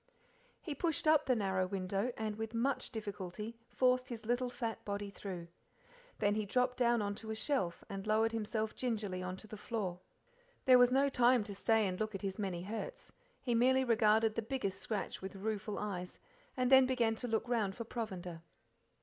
[0.63, 5.11] He pushed up the narrow window, and with much difficulty forced his little fat body
[5.11, 5.47] through.
[6.17, 9.57] Then he dropped down on to a shelf, and lowered himself gingerly on to the
[9.57, 9.99] floor.
[10.65, 14.33] There was no time to stay to look at his many hurts, he merely regarded
[14.33, 16.17] the biggest scratch with rueful eyes,
[16.57, 18.41] and then began to look around for provender.